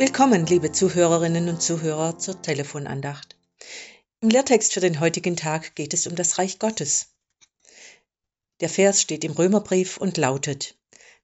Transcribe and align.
Willkommen, 0.00 0.46
liebe 0.46 0.72
Zuhörerinnen 0.72 1.50
und 1.50 1.60
Zuhörer, 1.60 2.18
zur 2.18 2.40
Telefonandacht. 2.40 3.36
Im 4.22 4.30
Lehrtext 4.30 4.72
für 4.72 4.80
den 4.80 4.98
heutigen 4.98 5.36
Tag 5.36 5.74
geht 5.74 5.92
es 5.92 6.06
um 6.06 6.16
das 6.16 6.38
Reich 6.38 6.58
Gottes. 6.58 7.08
Der 8.60 8.70
Vers 8.70 9.02
steht 9.02 9.24
im 9.24 9.32
Römerbrief 9.32 9.98
und 9.98 10.16
lautet, 10.16 10.74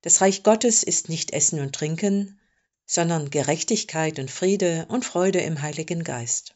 Das 0.03 0.21
Reich 0.21 0.43
Gottes 0.43 0.83
ist 0.83 1.09
nicht 1.09 1.31
Essen 1.31 1.61
und 1.61 1.75
Trinken, 1.75 2.39
sondern 2.85 3.31
Gerechtigkeit 3.31 4.19
und 4.19 4.31
Friede 4.31 4.85
und 4.91 5.07
Freude 5.07 5.41
im 5.41 5.63
Heiligen 5.63 6.05
Geist. 6.05 6.55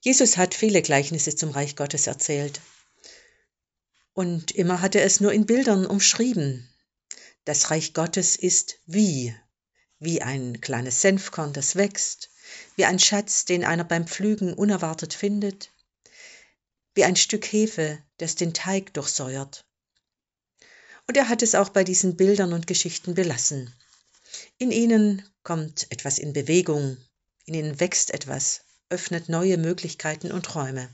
Jesus 0.00 0.38
hat 0.38 0.54
viele 0.54 0.80
Gleichnisse 0.80 1.36
zum 1.36 1.50
Reich 1.50 1.76
Gottes 1.76 2.06
erzählt. 2.06 2.62
Und 4.14 4.52
immer 4.52 4.80
hat 4.80 4.94
er 4.94 5.04
es 5.04 5.20
nur 5.20 5.34
in 5.34 5.44
Bildern 5.44 5.84
umschrieben. 5.84 6.66
Das 7.44 7.70
Reich 7.70 7.92
Gottes 7.92 8.36
ist 8.36 8.78
wie, 8.86 9.34
wie 10.04 10.22
ein 10.22 10.60
kleines 10.60 11.00
Senfkorn, 11.00 11.52
das 11.52 11.76
wächst, 11.76 12.30
wie 12.76 12.84
ein 12.84 12.98
Schatz, 12.98 13.44
den 13.44 13.64
einer 13.64 13.84
beim 13.84 14.06
Pflügen 14.06 14.54
unerwartet 14.54 15.14
findet, 15.14 15.70
wie 16.94 17.04
ein 17.04 17.16
Stück 17.16 17.44
Hefe, 17.44 18.02
das 18.18 18.34
den 18.34 18.54
Teig 18.54 18.94
durchsäuert. 18.94 19.64
Und 21.06 21.16
er 21.16 21.28
hat 21.28 21.42
es 21.42 21.54
auch 21.54 21.68
bei 21.68 21.84
diesen 21.84 22.16
Bildern 22.16 22.52
und 22.52 22.66
Geschichten 22.66 23.14
belassen. 23.14 23.74
In 24.58 24.70
ihnen 24.70 25.28
kommt 25.42 25.90
etwas 25.90 26.18
in 26.18 26.32
Bewegung, 26.32 26.96
in 27.44 27.54
ihnen 27.54 27.80
wächst 27.80 28.12
etwas, 28.12 28.62
öffnet 28.88 29.28
neue 29.28 29.58
Möglichkeiten 29.58 30.32
und 30.32 30.54
Räume. 30.54 30.88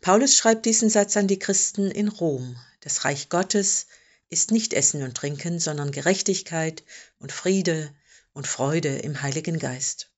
Paulus 0.00 0.36
schreibt 0.36 0.66
diesen 0.66 0.90
Satz 0.90 1.16
an 1.16 1.28
die 1.28 1.38
Christen 1.38 1.90
in 1.90 2.08
Rom. 2.08 2.56
Das 2.80 3.04
Reich 3.04 3.28
Gottes 3.28 3.86
ist 4.32 4.50
nicht 4.50 4.72
Essen 4.72 5.02
und 5.02 5.14
Trinken, 5.14 5.60
sondern 5.60 5.92
Gerechtigkeit 5.92 6.82
und 7.18 7.32
Friede 7.32 7.94
und 8.32 8.46
Freude 8.46 8.96
im 8.96 9.20
Heiligen 9.20 9.58
Geist. 9.58 10.10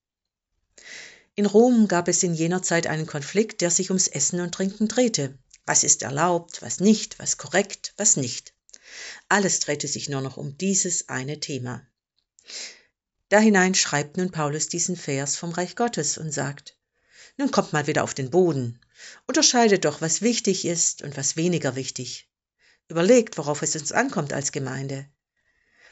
In 1.34 1.47
Rom 1.47 1.89
gab 1.89 2.07
es 2.07 2.23
in 2.23 2.33
jener 2.33 2.62
Zeit 2.62 2.87
einen 2.87 3.07
Konflikt, 3.07 3.61
der 3.61 3.73
sich 3.73 3.91
ums 3.91 4.07
Essen 4.07 4.41
und 4.41 4.55
Trinken 4.55 4.87
drehte. 4.87 5.37
Was 5.67 5.83
ist 5.83 6.03
erlaubt, 6.03 6.62
was 6.62 6.79
nicht, 6.79 7.19
was 7.19 7.39
korrekt, 7.39 7.92
was 7.97 8.17
nicht. 8.17 8.55
Alles 9.29 9.59
drehte 9.59 9.89
sich 9.89 10.09
nur 10.09 10.20
noch 10.20 10.37
um 10.37 10.57
dieses 10.59 11.09
eine 11.09 11.41
Thema. 11.41 11.85
Da 13.31 13.41
hinein 13.41 13.75
schreibt 13.75 14.17
nun 14.17 14.31
Paulus 14.31 14.69
diesen 14.69 14.97
Vers 14.97 15.37
vom 15.37 15.51
Reich 15.51 15.75
Gottes 15.75 16.19
und 16.19 16.31
sagt, 16.31 16.77
nun 17.37 17.51
kommt 17.51 17.73
mal 17.73 17.89
wieder 17.89 18.05
auf 18.05 18.15
den 18.15 18.31
Boden, 18.31 18.79
unterscheidet 19.27 19.85
doch, 19.85 20.01
was 20.01 20.23
wichtig 20.23 20.67
ist 20.67 21.03
und 21.03 21.17
was 21.17 21.35
weniger 21.35 21.75
wichtig. 21.75 22.29
Überlegt, 22.88 23.38
worauf 23.38 23.62
es 23.62 23.74
uns 23.77 23.92
ankommt 23.92 24.32
als 24.32 24.52
Gemeinde. 24.52 25.08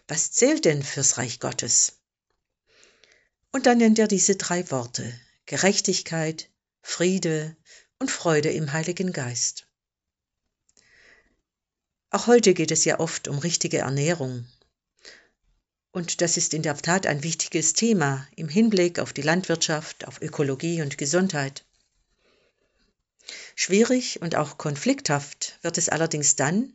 Was 0.08 0.32
zählt 0.32 0.64
denn 0.64 0.82
fürs 0.82 1.18
Reich 1.18 1.40
Gottes? 1.40 2.00
Und 3.50 3.66
dann 3.66 3.78
nennt 3.78 3.98
er 3.98 4.08
diese 4.08 4.36
drei 4.36 4.70
Worte 4.70 5.12
Gerechtigkeit, 5.46 6.50
Friede 6.82 7.56
und 7.98 8.10
Freude 8.10 8.50
im 8.50 8.72
Heiligen 8.72 9.12
Geist. 9.12 9.66
Auch 12.10 12.26
heute 12.26 12.54
geht 12.54 12.70
es 12.70 12.84
ja 12.84 13.00
oft 13.00 13.28
um 13.28 13.38
richtige 13.38 13.78
Ernährung, 13.78 14.46
und 15.92 16.22
das 16.22 16.38
ist 16.38 16.54
in 16.54 16.62
der 16.62 16.76
Tat 16.76 17.06
ein 17.06 17.22
wichtiges 17.22 17.74
Thema 17.74 18.26
im 18.34 18.48
Hinblick 18.48 18.98
auf 18.98 19.12
die 19.12 19.20
Landwirtschaft, 19.20 20.08
auf 20.08 20.22
Ökologie 20.22 20.80
und 20.80 20.96
Gesundheit. 20.96 21.66
Schwierig 23.54 24.22
und 24.22 24.34
auch 24.34 24.56
konflikthaft 24.56 25.58
wird 25.60 25.76
es 25.76 25.90
allerdings 25.90 26.34
dann, 26.34 26.72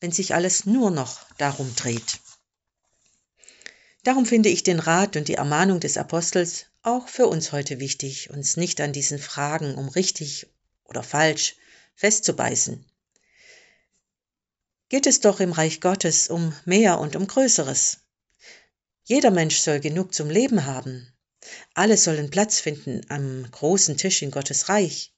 wenn 0.00 0.12
sich 0.12 0.34
alles 0.34 0.66
nur 0.66 0.90
noch 0.90 1.26
darum 1.38 1.74
dreht. 1.74 2.20
Darum 4.02 4.24
finde 4.24 4.48
ich 4.50 4.62
den 4.62 4.78
Rat 4.78 5.16
und 5.16 5.28
die 5.28 5.34
Ermahnung 5.34 5.80
des 5.80 5.96
Apostels 5.96 6.66
auch 6.82 7.08
für 7.08 7.26
uns 7.26 7.50
heute 7.50 7.80
wichtig, 7.80 8.30
uns 8.30 8.56
nicht 8.56 8.80
an 8.80 8.92
diesen 8.92 9.18
Fragen 9.18 9.74
um 9.74 9.88
richtig 9.88 10.46
oder 10.84 11.02
falsch 11.02 11.56
festzubeißen. 11.96 12.84
Geht 14.88 15.06
es 15.06 15.18
doch 15.18 15.40
im 15.40 15.50
Reich 15.50 15.80
Gottes 15.80 16.28
um 16.28 16.54
mehr 16.64 17.00
und 17.00 17.16
um 17.16 17.26
Größeres. 17.26 17.98
Jeder 19.02 19.32
Mensch 19.32 19.58
soll 19.58 19.80
genug 19.80 20.14
zum 20.14 20.30
Leben 20.30 20.64
haben. 20.64 21.12
Alle 21.74 21.96
sollen 21.96 22.30
Platz 22.30 22.60
finden 22.60 23.00
am 23.08 23.50
großen 23.50 23.96
Tisch 23.96 24.22
in 24.22 24.30
Gottes 24.30 24.68
Reich. 24.68 25.12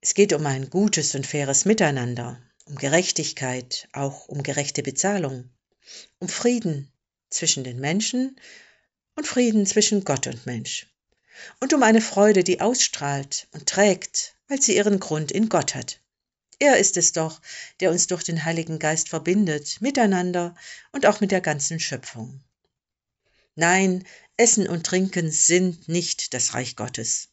Es 0.00 0.14
geht 0.14 0.32
um 0.32 0.46
ein 0.46 0.70
gutes 0.70 1.14
und 1.16 1.26
faires 1.26 1.64
Miteinander, 1.64 2.40
um 2.64 2.76
Gerechtigkeit, 2.76 3.88
auch 3.92 4.28
um 4.28 4.42
gerechte 4.42 4.82
Bezahlung, 4.82 5.50
um 6.18 6.28
Frieden 6.28 6.90
zwischen 7.30 7.64
den 7.64 7.80
Menschen 7.80 8.40
und 9.16 9.26
Frieden 9.26 9.66
zwischen 9.66 10.04
Gott 10.04 10.26
und 10.26 10.46
Mensch. 10.46 10.86
Und 11.60 11.74
um 11.74 11.82
eine 11.82 12.00
Freude, 12.00 12.44
die 12.44 12.60
ausstrahlt 12.60 13.48
und 13.52 13.68
trägt, 13.68 14.34
weil 14.48 14.62
sie 14.62 14.76
ihren 14.76 15.00
Grund 15.00 15.32
in 15.32 15.48
Gott 15.48 15.74
hat. 15.74 16.00
Er 16.58 16.78
ist 16.78 16.96
es 16.96 17.12
doch, 17.12 17.40
der 17.80 17.90
uns 17.90 18.06
durch 18.06 18.22
den 18.22 18.44
Heiligen 18.44 18.78
Geist 18.78 19.08
verbindet, 19.08 19.80
miteinander 19.80 20.54
und 20.92 21.06
auch 21.06 21.20
mit 21.20 21.32
der 21.32 21.40
ganzen 21.40 21.80
Schöpfung. 21.80 22.42
Nein, 23.56 24.04
Essen 24.36 24.68
und 24.68 24.86
Trinken 24.86 25.30
sind 25.30 25.88
nicht 25.88 26.34
das 26.34 26.54
Reich 26.54 26.76
Gottes. 26.76 27.28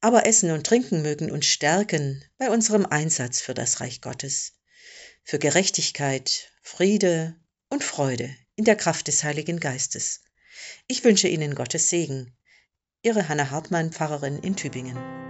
Aber 0.00 0.26
Essen 0.26 0.50
und 0.50 0.66
Trinken 0.66 1.02
mögen 1.02 1.30
uns 1.30 1.46
stärken 1.46 2.24
bei 2.38 2.50
unserem 2.50 2.86
Einsatz 2.86 3.40
für 3.40 3.54
das 3.54 3.80
Reich 3.80 4.00
Gottes, 4.00 4.52
für 5.24 5.38
Gerechtigkeit, 5.38 6.50
Friede 6.62 7.36
und 7.68 7.84
Freude 7.84 8.34
in 8.56 8.64
der 8.64 8.76
Kraft 8.76 9.08
des 9.08 9.24
Heiligen 9.24 9.60
Geistes. 9.60 10.22
Ich 10.86 11.04
wünsche 11.04 11.28
Ihnen 11.28 11.54
Gottes 11.54 11.88
Segen. 11.88 12.36
Ihre 13.02 13.28
Hanna 13.28 13.50
Hartmann, 13.50 13.92
Pfarrerin 13.92 14.38
in 14.38 14.56
Tübingen. 14.56 15.29